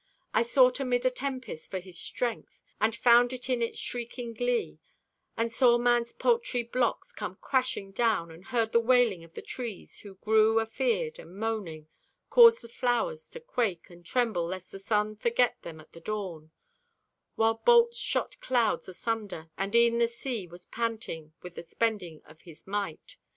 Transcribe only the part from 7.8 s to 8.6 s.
down, And